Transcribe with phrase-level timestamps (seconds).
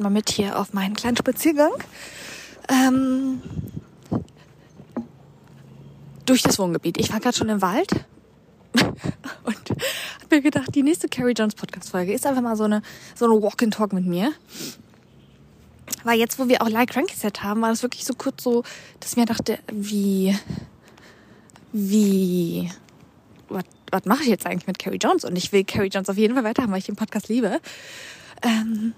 [0.00, 1.72] mal mit hier auf meinen kleinen Spaziergang.
[2.68, 3.42] Ähm,
[6.24, 6.98] durch das Wohngebiet.
[6.98, 7.90] Ich war gerade schon im Wald
[8.74, 12.82] und habe mir gedacht, die nächste Carrie Jones Podcast-Folge ist einfach mal so eine,
[13.14, 14.32] so eine Walk-and-Talk mit mir.
[16.04, 18.64] Weil jetzt, wo wir auch Like Cranky Set haben, war das wirklich so kurz so,
[19.00, 20.36] dass ich mir dachte, wie,
[21.72, 22.70] wie,
[23.48, 23.64] was,
[24.04, 25.24] mache ich jetzt eigentlich mit Carrie Jones?
[25.24, 27.60] Und ich will Carrie Jones auf jeden Fall weiterhaben, weil ich den Podcast liebe.
[28.42, 28.94] Ähm,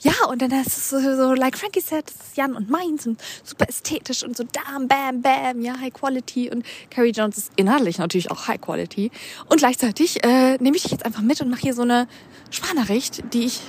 [0.00, 3.06] ja, und dann ist es so, so like Frankie said, das ist Jan und meins
[3.06, 6.50] und super ästhetisch und so bam, bam, bam, ja, High Quality.
[6.50, 9.10] Und Carrie Jones ist inhaltlich natürlich auch High Quality.
[9.48, 12.08] Und gleichzeitig äh, nehme ich dich jetzt einfach mit und mache hier so eine
[12.50, 13.60] Sprachnachricht, die ich,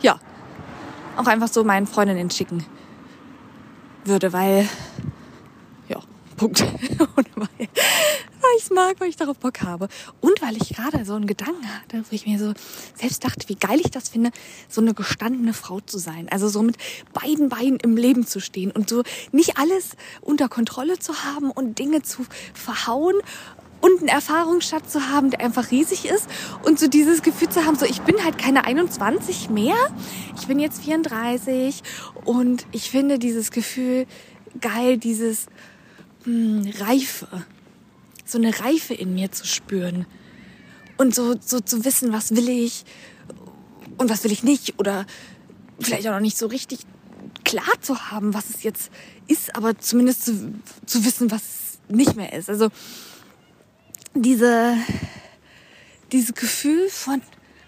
[0.00, 0.18] ja,
[1.16, 2.64] auch einfach so meinen Freundinnen schicken
[4.04, 4.68] würde, weil,
[6.36, 6.60] Punkt.
[7.16, 9.88] und weil, weil ich mag, weil ich darauf Bock habe.
[10.20, 12.52] Und weil ich gerade so einen Gedanken hatte, wo ich mir so
[12.94, 14.30] selbst dachte, wie geil ich das finde,
[14.68, 16.28] so eine gestandene Frau zu sein.
[16.30, 16.76] Also so mit
[17.12, 21.78] beiden Beinen im Leben zu stehen und so nicht alles unter Kontrolle zu haben und
[21.78, 23.16] Dinge zu verhauen
[23.84, 26.26] und einen Erfahrungsschatz zu haben, der einfach riesig ist
[26.62, 29.76] und so dieses Gefühl zu haben, so ich bin halt keine 21 mehr,
[30.38, 31.82] ich bin jetzt 34
[32.24, 34.06] und ich finde dieses Gefühl
[34.60, 35.48] geil, dieses
[36.24, 37.28] mh, Reife.
[38.24, 40.06] So eine Reife in mir zu spüren.
[40.96, 42.84] Und so, so zu wissen, was will ich
[43.98, 44.78] und was will ich nicht.
[44.78, 45.06] Oder
[45.80, 46.80] vielleicht auch noch nicht so richtig
[47.44, 48.90] klar zu haben, was es jetzt
[49.26, 50.54] ist, aber zumindest zu,
[50.86, 52.48] zu wissen, was nicht mehr ist.
[52.48, 52.70] Also
[54.14, 54.76] diese,
[56.12, 57.20] dieses Gefühl von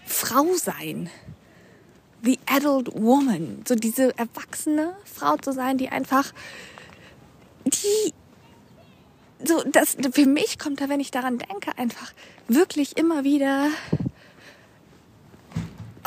[0.05, 1.09] Frau sein,
[2.23, 6.33] the adult woman, so diese erwachsene Frau zu sein, die einfach,
[9.47, 12.13] so, das, für mich kommt da, wenn ich daran denke, einfach
[12.47, 13.67] wirklich immer wieder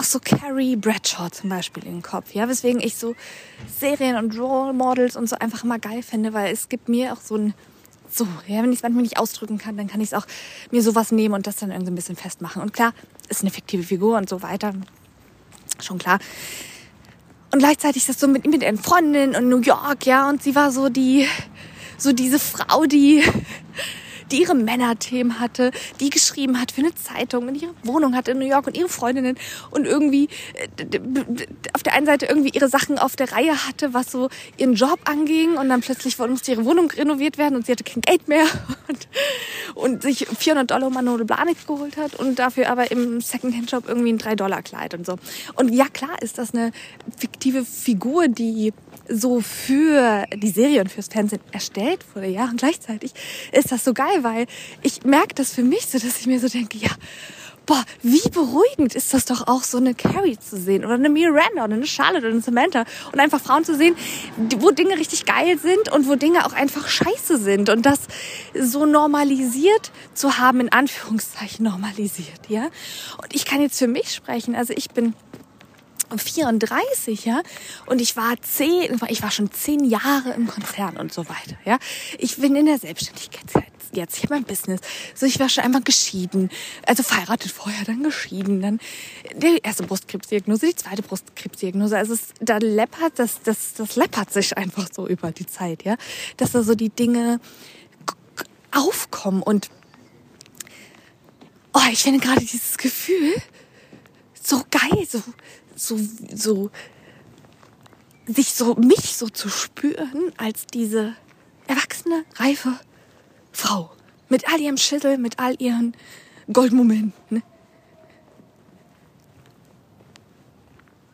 [0.00, 3.14] auch so Carrie Bradshaw zum Beispiel in den Kopf, ja, weswegen ich so
[3.78, 7.20] Serien und Role Models und so einfach immer geil finde, weil es gibt mir auch
[7.20, 7.54] so ein,
[8.10, 10.26] so, ja, wenn ich es manchmal nicht ausdrücken kann, dann kann ich es auch
[10.70, 12.62] mir sowas nehmen und das dann irgendwie ein bisschen festmachen.
[12.62, 12.94] Und klar,
[13.28, 14.72] ist eine fiktive Figur und so weiter,
[15.80, 16.18] schon klar.
[17.52, 20.54] Und gleichzeitig ist das so mit, mit ihren Freundinnen und New York, ja, und sie
[20.54, 21.28] war so die,
[22.00, 23.22] so diese Frau, die
[24.30, 25.70] die ihre Männerthemen hatte,
[26.00, 28.88] die geschrieben hat für eine Zeitung und ihre Wohnung hatte in New York und ihre
[28.88, 29.36] Freundinnen
[29.70, 31.00] und irgendwie äh,
[31.72, 34.98] auf der einen Seite irgendwie ihre Sachen auf der Reihe hatte, was so ihren Job
[35.04, 38.44] anging und dann plötzlich musste ihre Wohnung renoviert werden und sie hatte kein Geld mehr
[38.88, 39.08] und,
[39.74, 44.18] und sich 400 Dollar Manolo Blahnik geholt hat und dafür aber im Secondhand-Shop irgendwie ein
[44.18, 45.16] 3-Dollar-Kleid und so.
[45.56, 46.72] Und ja, klar ist das eine
[47.18, 48.72] fiktive Figur, die
[49.08, 52.44] so für die Serie und fürs Fernsehen erstellt wurde, ja.
[52.44, 53.12] Und gleichzeitig
[53.52, 54.46] ist das so geil, weil
[54.82, 56.90] ich merke das für mich so, dass ich mir so denke, ja,
[57.70, 61.64] boah, wie beruhigend ist das doch auch, so eine Carrie zu sehen oder eine Miranda
[61.64, 63.94] oder eine Charlotte oder eine Samantha und einfach Frauen zu sehen,
[64.58, 68.00] wo Dinge richtig geil sind und wo Dinge auch einfach scheiße sind und das
[68.60, 72.64] so normalisiert zu haben, in Anführungszeichen normalisiert, ja.
[73.22, 75.14] Und ich kann jetzt für mich sprechen, also ich bin
[76.16, 77.40] 34, ja,
[77.86, 81.78] und ich war zehn, ich war schon zehn Jahre im Konzern und so weiter, ja.
[82.18, 82.78] Ich bin in der
[83.92, 84.80] Jetzt, ich habe mein Business,
[85.14, 86.50] so ich war schon einmal geschieden,
[86.86, 88.78] also verheiratet vorher, dann geschieden, dann
[89.36, 94.56] die erste Brustkrebsdiagnose, die zweite Brustkrebsdiagnose, also es, da läppert, das, das, das läppert sich
[94.56, 95.96] einfach so über die Zeit, ja,
[96.36, 97.40] dass da so die Dinge
[98.70, 99.70] aufkommen und
[101.72, 103.34] oh, ich finde gerade dieses Gefühl
[104.40, 105.22] so geil, so
[105.80, 105.98] so,
[106.32, 106.70] so,
[108.26, 111.14] sich so, mich so zu spüren als diese
[111.66, 112.78] erwachsene, reife
[113.60, 113.90] Frau.
[114.28, 115.94] Mit all ihrem Schüttel, mit all ihren
[116.52, 117.12] Goldmomenten.
[117.28, 117.42] Ne?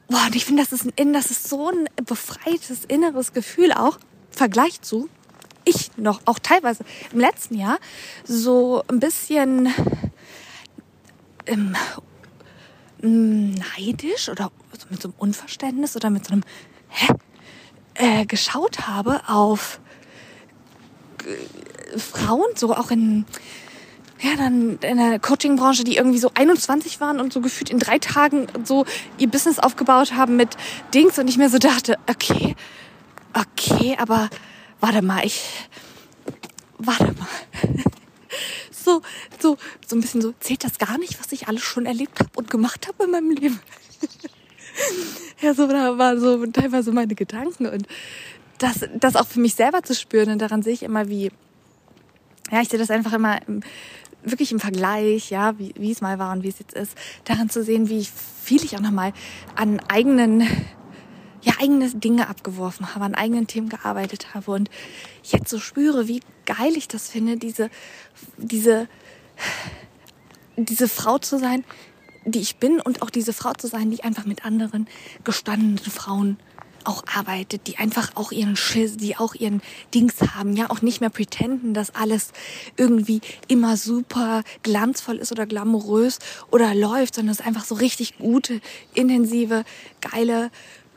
[0.08, 3.98] Boah, und ich finde, das ist ein, das ist so ein befreites inneres Gefühl auch,
[4.31, 5.08] Vergleich zu
[5.66, 7.78] ich noch, auch teilweise im letzten Jahr,
[8.25, 9.69] so ein bisschen
[11.46, 11.76] ähm,
[13.00, 14.52] neidisch oder
[14.90, 16.44] mit so einem Unverständnis oder mit so einem
[16.88, 17.12] Hä?
[17.94, 19.81] Äh, geschaut habe auf
[21.97, 23.25] Frauen, so auch in
[24.21, 27.99] ja, dann in der Coaching-Branche, die irgendwie so 21 waren und so gefühlt in drei
[27.99, 28.87] Tagen so
[29.19, 30.56] ihr Business aufgebaut haben mit
[30.94, 32.56] Dings und ich mir so dachte, okay,
[33.35, 34.31] okay, aber
[34.81, 35.44] warte mal, ich,
[36.79, 37.29] warte mal.
[38.71, 39.03] so,
[39.38, 42.31] so, so ein bisschen so, zählt das gar nicht, was ich alles schon erlebt habe
[42.37, 43.61] und gemacht habe in meinem Leben?
[45.43, 47.87] ja, so da waren so teilweise meine Gedanken und
[48.59, 51.31] das, das auch für mich selber zu spüren und daran sehe ich immer, wie,
[52.50, 53.40] ja, ich sehe das einfach immer
[54.22, 57.48] wirklich im Vergleich, ja, wie, wie es mal war und wie es jetzt ist, daran
[57.48, 58.06] zu sehen, wie
[58.43, 59.12] viel ich auch nochmal
[59.54, 60.40] an eigenen,
[61.43, 64.69] ja, eigene Dinge abgeworfen habe, an eigenen Themen gearbeitet habe und
[65.22, 67.70] jetzt so spüre, wie geil ich das finde, diese,
[68.37, 68.88] diese,
[70.56, 71.64] diese Frau zu sein,
[72.25, 74.88] die ich bin und auch diese Frau zu sein, die einfach mit anderen
[75.22, 76.38] gestandenen Frauen
[76.87, 79.61] auch arbeitet, die einfach auch ihren Schiss, die auch ihren
[79.94, 82.33] Dings haben, ja, auch nicht mehr pretenden, dass alles
[82.77, 86.19] irgendwie immer super glanzvoll ist oder glamourös
[86.50, 88.61] oder läuft, sondern es einfach so richtig gute,
[88.94, 89.65] intensive,
[90.00, 90.50] geile,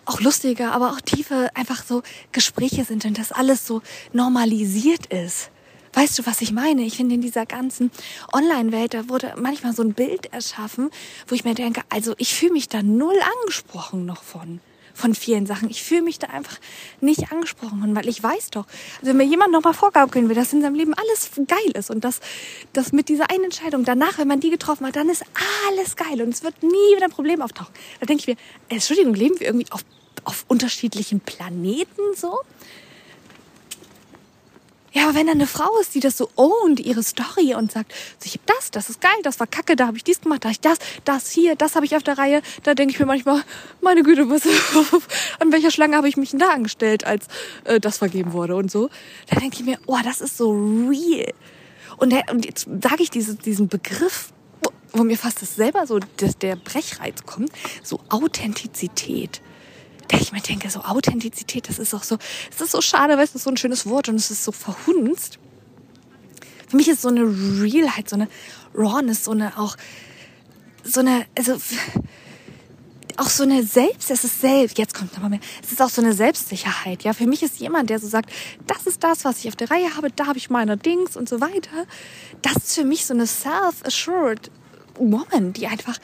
[0.06, 2.02] auch lustige, aber auch tiefe, einfach so
[2.32, 3.82] Gespräche sind und das alles so
[4.14, 5.52] normalisiert ist.
[5.94, 6.84] Weißt du, was ich meine?
[6.84, 7.92] Ich finde, in dieser ganzen
[8.32, 10.92] Online-Welt, da wurde manchmal so ein Bild erschaffen,
[11.28, 14.60] wo ich mir denke, also ich fühle mich da null angesprochen noch von
[14.94, 15.70] von vielen Sachen.
[15.70, 16.58] Ich fühle mich da einfach
[17.02, 18.66] nicht angesprochen, weil ich weiß doch,
[19.00, 22.04] also wenn mir jemand nochmal vorgaukeln will, dass in seinem Leben alles geil ist und
[22.04, 22.20] dass,
[22.74, 25.24] dass mit dieser einen Entscheidung danach, wenn man die getroffen hat, dann ist
[25.68, 27.74] alles geil und es wird nie wieder ein Problem auftauchen.
[28.00, 28.36] Da denke ich mir,
[28.70, 29.84] Entschuldigung, leben wir irgendwie auf,
[30.24, 32.40] auf unterschiedlichen Planeten so?
[34.92, 37.94] Ja, aber wenn da eine Frau ist, die das so ownt, ihre Story und sagt,
[38.20, 40.44] so, ich hab das, das ist geil, das war kacke, da habe ich dies gemacht,
[40.44, 43.00] da habe ich das, das hier, das habe ich auf der Reihe, da denke ich
[43.00, 43.44] mir manchmal,
[43.82, 44.44] meine Güte, was,
[45.40, 47.28] an welcher Schlange habe ich mich denn da angestellt, als
[47.66, 48.90] äh, das vergeben wurde und so.
[49.30, 51.34] Da denke ich mir, oh, das ist so real.
[51.98, 54.32] Und, der, und jetzt sage ich diese, diesen Begriff,
[54.92, 57.52] wo mir fast das selber so dass der Brechreiz kommt,
[57.84, 59.42] so Authentizität
[60.12, 62.18] der ich mir denke, so Authentizität, das ist auch so,
[62.52, 64.52] es ist so schade, weil es ist so ein schönes Wort und es ist so
[64.52, 65.40] verhunzt.
[66.68, 68.28] Für mich ist so eine Realheit, so eine
[68.76, 69.76] Rawness, so eine auch,
[70.84, 71.60] so eine, also,
[73.18, 76.02] auch so eine Selbst, es ist selbst, jetzt kommt nochmal mehr, es ist auch so
[76.02, 77.14] eine Selbstsicherheit, ja.
[77.14, 78.32] Für mich ist jemand, der so sagt,
[78.66, 81.28] das ist das, was ich auf der Reihe habe, da habe ich meine Dings und
[81.28, 81.86] so weiter.
[82.42, 84.52] Das ist für mich so eine self-assured
[84.96, 85.98] Woman, die einfach,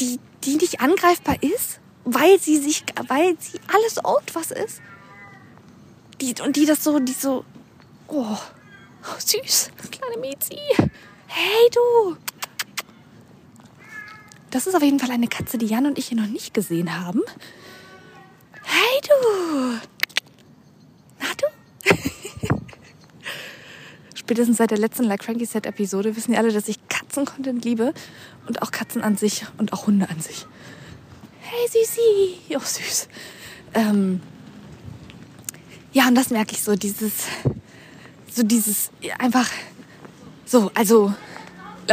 [0.00, 4.80] die, die nicht angreifbar ist, weil sie sich, weil sie alles ownt, was ist.
[6.20, 7.44] Die, und die das so, die so,
[8.08, 10.58] oh, oh süß, kleine Miezi.
[11.26, 12.16] Hey du.
[14.50, 16.96] Das ist auf jeden Fall eine Katze, die Jan und ich hier noch nicht gesehen
[17.00, 17.22] haben.
[18.62, 19.80] Hey du.
[21.18, 21.96] Na du?
[24.14, 27.92] Spätestens seit der letzten Like Frankie Set Episode wissen ja alle, dass ich Katzencontent liebe
[28.46, 30.46] und auch Katzen an sich und auch Hunde an sich
[31.54, 33.08] hey Süßi, oh süß.
[33.74, 34.20] Ähm,
[35.92, 37.12] ja, und das merke ich so, dieses,
[38.30, 39.48] so dieses, einfach,
[40.44, 41.14] so, also,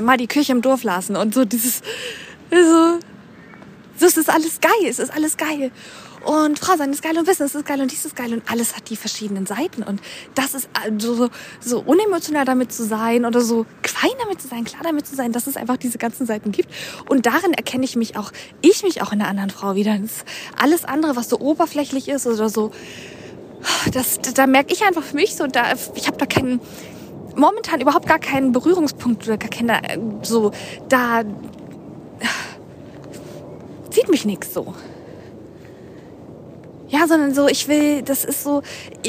[0.02, 1.81] mal die Küche im Dorf lassen und so dieses,
[2.50, 3.00] so,
[3.98, 5.72] so es ist alles geil, es ist alles geil.
[6.25, 8.75] Und Frau sein ist geil und Wissen ist geil und dies ist geil und alles
[8.75, 9.81] hat die verschiedenen Seiten.
[9.81, 10.01] Und
[10.35, 11.29] das ist also
[11.59, 15.31] so, unemotional damit zu sein oder so fein damit zu sein, klar damit zu sein,
[15.31, 16.69] dass es einfach diese ganzen Seiten gibt.
[17.09, 18.31] Und darin erkenne ich mich auch,
[18.62, 19.97] ich mich auch in der anderen Frau wieder.
[20.57, 22.71] Alles andere, was so oberflächlich ist oder so,
[23.91, 26.62] das, da merke ich einfach für mich so, da, ich habe da keinen,
[27.36, 29.81] momentan überhaupt gar keinen Berührungspunkt oder gar keine,
[30.24, 30.51] so,
[30.88, 31.24] da
[33.89, 34.74] zieht mich nichts so.
[36.91, 38.62] Ja, sondern so, ich will, das ist so,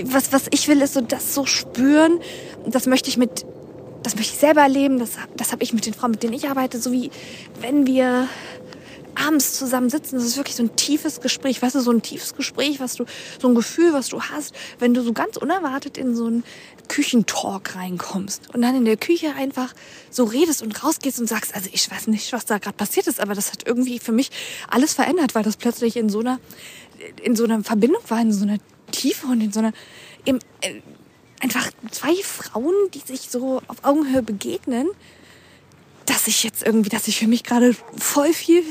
[0.05, 2.21] was, was ich will, ist so das so spüren.
[2.65, 3.45] Das möchte ich mit,
[4.05, 5.01] das möchte ich selber erleben.
[5.01, 7.11] Das, das habe ich mit den Frauen, mit denen ich arbeite, so wie
[7.61, 8.29] wenn wir
[9.27, 12.35] abends zusammen sitzen, das ist wirklich so ein tiefes Gespräch, weißt du, so ein tiefes
[12.35, 13.05] Gespräch, was du,
[13.41, 16.45] so ein Gefühl, was du hast, wenn du so ganz unerwartet in so einen
[16.89, 19.73] Küchentalk reinkommst und dann in der Küche einfach
[20.11, 23.21] so redest und rausgehst und sagst, also ich weiß nicht, was da gerade passiert ist,
[23.21, 24.31] aber das hat irgendwie für mich
[24.69, 26.39] alles verändert, weil das plötzlich in so einer
[27.23, 28.59] in so einer Verbindung war, in so einer
[28.93, 29.73] Tiefe und in so einer
[30.25, 30.81] im, äh,
[31.41, 34.89] einfach zwei Frauen, die sich so auf Augenhöhe begegnen,
[36.07, 38.63] dass sich jetzt irgendwie, dass sich für mich gerade voll viel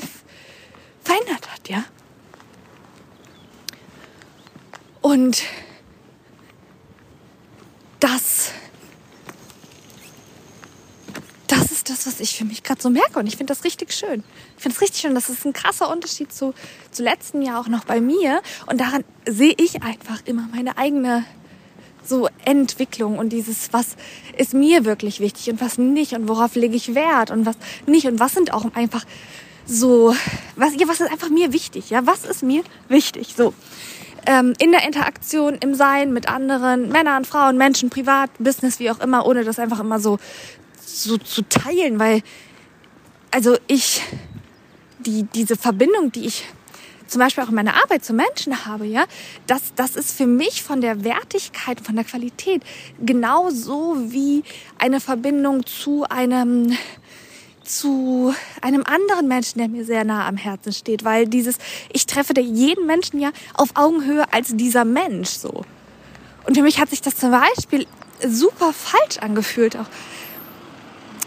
[1.12, 1.84] verändert hat, ja.
[5.02, 5.44] Und
[8.00, 8.52] das
[11.48, 13.20] das ist das, was ich für mich gerade so merke.
[13.20, 14.24] Und ich finde das richtig schön.
[14.56, 15.14] Ich finde es richtig schön.
[15.16, 16.54] Das ist ein krasser Unterschied zu,
[16.92, 18.42] zu letzten Jahr auch noch bei mir.
[18.68, 21.26] Und daran sehe ich einfach immer meine eigene
[22.06, 23.98] so Entwicklung und dieses, was
[24.38, 28.08] ist mir wirklich wichtig und was nicht und worauf lege ich Wert und was nicht
[28.08, 29.06] und was sind auch einfach
[29.72, 30.14] so,
[30.56, 33.54] was, ja, was ist einfach mir wichtig, ja, was ist mir wichtig, so.
[34.28, 39.00] Ähm, in der Interaktion, im Sein mit anderen Männern, Frauen, Menschen, privat, Business, wie auch
[39.00, 40.20] immer, ohne das einfach immer so
[40.86, 42.22] so zu teilen, weil
[43.32, 44.04] also ich
[45.00, 46.46] die diese Verbindung, die ich
[47.08, 49.06] zum Beispiel auch in meiner Arbeit zu Menschen habe, ja,
[49.48, 52.62] das, das ist für mich von der Wertigkeit, von der Qualität
[53.04, 54.44] genauso wie
[54.78, 56.78] eine Verbindung zu einem
[57.72, 61.58] zu einem anderen Menschen, der mir sehr nah am Herzen steht, weil dieses,
[61.92, 65.64] ich treffe jeden Menschen ja auf Augenhöhe als dieser Mensch so.
[66.46, 67.88] Und für mich hat sich das zum Beispiel
[68.28, 69.88] super falsch angefühlt, auch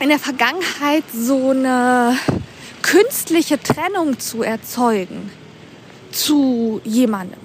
[0.01, 2.17] in der Vergangenheit so eine
[2.83, 5.31] künstliche Trennung zu erzeugen
[6.11, 7.41] zu jemandem.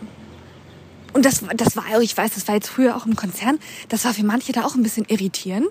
[1.13, 4.13] Und das, das war, ich weiß, das war jetzt früher auch im Konzern, das war
[4.13, 5.69] für manche da auch ein bisschen irritierend.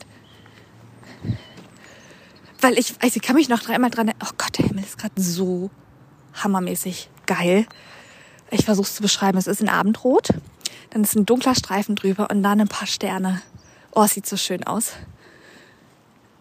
[2.60, 5.20] Weil ich, also ich kann mich noch dreimal dran, oh Gott, der Himmel ist gerade
[5.20, 5.70] so
[6.34, 7.66] hammermäßig geil.
[8.50, 9.38] Ich versuche es zu beschreiben.
[9.38, 10.30] Es ist ein Abendrot,
[10.90, 13.42] dann ist ein dunkler Streifen drüber und dann ein paar Sterne.
[13.92, 14.92] Oh, es sieht so schön aus.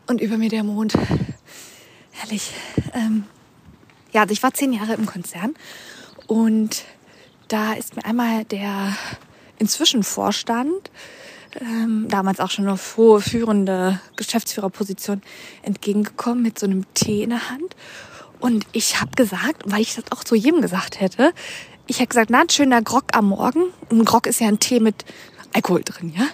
[0.08, 0.94] Und über mir der Mond.
[2.12, 2.54] Herrlich.
[2.94, 3.26] Ähm,
[4.14, 5.54] ja, also ich war zehn Jahre im Konzern
[6.28, 6.86] und
[7.48, 8.96] da ist mir einmal der
[9.60, 10.92] inzwischen Vorstand,
[11.60, 15.22] ähm, damals auch schon eine führende Geschäftsführerposition,
[15.64, 17.76] entgegengekommen mit so einem Tee in der Hand.
[18.40, 21.34] Und ich habe gesagt, weil ich das auch zu jedem gesagt hätte,
[21.88, 23.64] ich hätte gesagt, na, ein schöner Grog am Morgen.
[23.90, 25.06] Und Grog ist ja ein Tee mit
[25.54, 26.28] Alkohol drin, ja?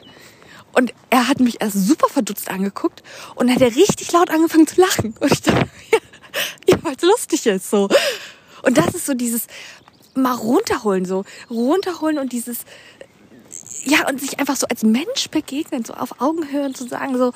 [0.74, 3.04] Und er hat mich erst super verdutzt angeguckt
[3.36, 5.14] und hat er richtig laut angefangen zu lachen.
[5.20, 6.00] Und ich dachte, ja,
[6.68, 7.88] ja weil es lustig ist, so.
[8.64, 9.46] Und das ist so dieses
[10.16, 11.26] mal runterholen, so.
[11.50, 12.66] Runterholen und dieses,
[13.84, 17.34] ja, und sich einfach so als Mensch begegnen, so auf Augenhöhe und zu sagen, so,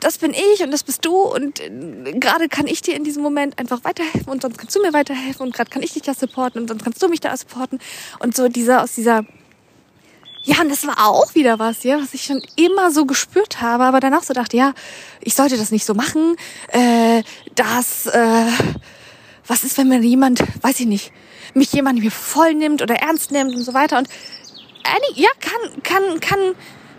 [0.00, 3.22] das bin ich und das bist du und äh, gerade kann ich dir in diesem
[3.22, 6.14] Moment einfach weiterhelfen und sonst kannst du mir weiterhelfen und gerade kann ich dich da
[6.14, 7.78] supporten und sonst kannst du mich da supporten
[8.18, 9.24] und so dieser aus dieser
[10.42, 13.84] ja, und das war auch wieder was, ja, was ich schon immer so gespürt habe,
[13.84, 14.72] aber danach so dachte, ja,
[15.20, 16.34] ich sollte das nicht so machen.
[16.68, 17.22] Äh,
[17.54, 18.46] das, äh,
[19.46, 21.12] was ist, wenn mir jemand, weiß ich nicht,
[21.52, 23.98] mich jemand mir voll nimmt oder ernst nimmt und so weiter.
[23.98, 24.08] Und
[25.14, 26.54] ja, kann, kann, kann,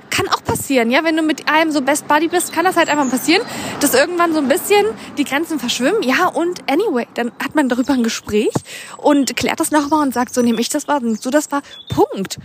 [0.10, 2.90] kann auch passieren, ja, wenn du mit einem so Best Buddy bist, kann das halt
[2.90, 3.42] einfach passieren,
[3.80, 4.86] dass irgendwann so ein bisschen
[5.18, 6.04] die Grenzen verschwimmen.
[6.04, 8.54] Ja, und anyway, dann hat man darüber ein Gespräch
[8.98, 12.38] und klärt das nochmal und sagt so, nehme ich das war, so das war, Punkt.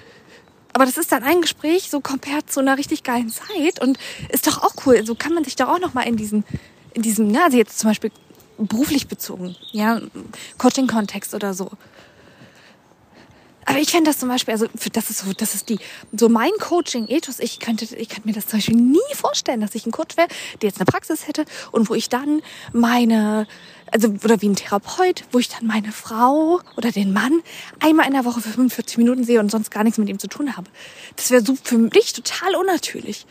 [0.72, 3.98] Aber das ist dann ein Gespräch so komplett zu einer richtig geilen Zeit und
[4.28, 5.04] ist doch auch cool.
[5.06, 6.44] So kann man sich doch auch noch mal in diesen,
[6.92, 8.10] in diesem, na, also jetzt zum Beispiel
[8.58, 10.00] beruflich bezogen, ja,
[10.58, 11.70] Coaching-Kontext oder so.
[13.66, 15.78] Aber ich fände das zum Beispiel, also das ist so, das ist die,
[16.12, 17.40] so mein Coaching-Ethos.
[17.40, 20.28] Ich könnte, ich könnte mir das zum Beispiel nie vorstellen, dass ich ein Coach wäre,
[20.62, 22.42] der jetzt eine Praxis hätte und wo ich dann
[22.72, 23.46] meine
[23.92, 27.40] also oder wie ein Therapeut, wo ich dann meine Frau oder den Mann
[27.80, 30.28] einmal in der Woche für 45 Minuten sehe und sonst gar nichts mit ihm zu
[30.28, 30.68] tun habe.
[31.16, 33.26] Das wäre so für mich total unnatürlich.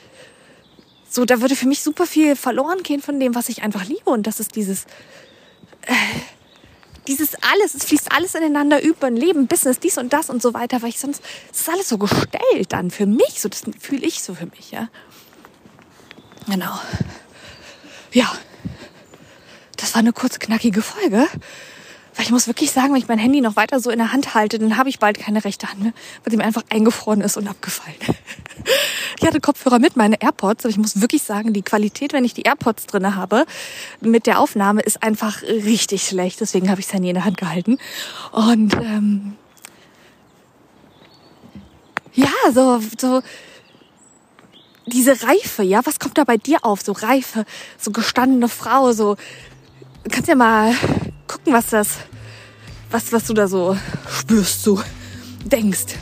[1.10, 4.10] So, da würde für mich super viel verloren gehen von dem, was ich einfach liebe
[4.10, 4.86] und das ist dieses
[5.84, 5.94] äh,
[7.07, 10.53] dieses alles, es fließt alles ineinander über, ein Leben, Business, dies und das und so
[10.53, 14.05] weiter, weil ich sonst, das ist alles so gestellt dann für mich, so das fühle
[14.05, 14.89] ich so für mich, ja.
[16.47, 16.79] Genau.
[18.12, 18.31] Ja,
[19.77, 21.27] das war eine kurze, knackige Folge.
[22.15, 24.36] Weil ich muss wirklich sagen, wenn ich mein Handy noch weiter so in der Hand
[24.36, 25.93] halte, dann habe ich bald keine rechte Hand mehr,
[26.24, 27.98] weil sie mir einfach eingefroren ist und abgefallen.
[29.17, 32.34] Ich hatte Kopfhörer mit, meine AirPods, aber ich muss wirklich sagen, die Qualität, wenn ich
[32.34, 33.45] die AirPods drinne habe,
[34.01, 36.41] mit der Aufnahme ist einfach richtig schlecht.
[36.41, 37.77] Deswegen habe ich es Handy in der Hand gehalten.
[38.31, 39.36] Und ähm,
[42.13, 43.22] ja, so, so
[44.86, 46.81] diese Reife, ja, was kommt da bei dir auf?
[46.81, 47.45] So Reife,
[47.79, 49.15] so gestandene Frau, so
[50.12, 50.74] kannst ja mal
[51.27, 51.98] gucken, was das,
[52.91, 53.77] was, was du da so
[54.10, 54.82] spürst, so
[55.44, 55.96] denkst.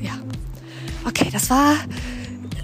[0.00, 0.12] Ja.
[1.06, 1.74] Okay, das war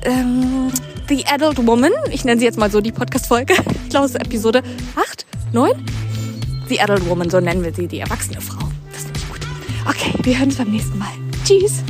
[0.03, 0.71] ähm,
[1.09, 1.93] The Adult Woman.
[2.11, 3.55] Ich nenne sie jetzt mal so die Podcast-Folge.
[3.85, 4.63] Ich glaube, es ist Episode
[4.97, 5.73] 8, 9.
[6.69, 8.69] The Adult Woman, so nennen wir sie, die erwachsene Frau.
[8.93, 9.41] Das ist nicht gut.
[9.87, 11.13] Okay, wir hören uns beim nächsten Mal.
[11.45, 11.83] Tschüss.